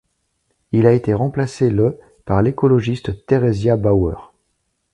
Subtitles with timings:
[0.71, 4.33] Il a été remplacé le par l'écologiste Theresia Bauer.